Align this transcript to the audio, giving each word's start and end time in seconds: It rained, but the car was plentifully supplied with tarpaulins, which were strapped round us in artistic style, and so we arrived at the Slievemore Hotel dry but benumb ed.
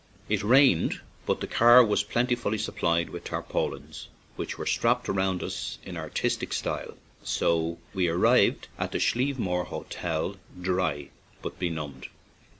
It 0.27 0.41
rained, 0.43 0.99
but 1.27 1.41
the 1.41 1.45
car 1.47 1.85
was 1.85 2.01
plentifully 2.01 2.57
supplied 2.57 3.11
with 3.11 3.23
tarpaulins, 3.23 4.07
which 4.35 4.57
were 4.57 4.65
strapped 4.65 5.07
round 5.07 5.43
us 5.43 5.77
in 5.83 5.95
artistic 5.95 6.53
style, 6.53 6.93
and 6.93 6.97
so 7.21 7.77
we 7.93 8.07
arrived 8.07 8.67
at 8.79 8.93
the 8.93 8.97
Slievemore 8.99 9.67
Hotel 9.67 10.37
dry 10.59 11.09
but 11.43 11.59
benumb 11.59 11.97
ed. 12.01 12.07